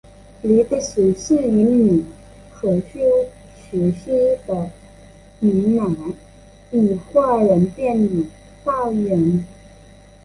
[0.41, 2.03] 李德水是印尼
[2.49, 2.97] 荷属
[3.61, 4.09] 时期
[4.47, 4.71] 的
[5.39, 5.95] 闽南
[6.71, 8.27] 裔华人电影
[8.65, 9.45] 导演。